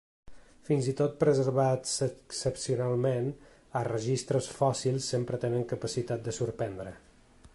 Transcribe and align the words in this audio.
Fins 0.67 0.87
i 0.91 0.93
tot 1.01 1.11
preservats 1.23 1.91
excepcionalment, 2.05 3.29
els 3.81 3.89
registres 3.91 4.49
fòssils 4.61 5.11
sempre 5.15 5.43
tenen 5.47 5.71
capacitat 5.75 6.27
de 6.29 6.37
sorprendre. 6.43 6.99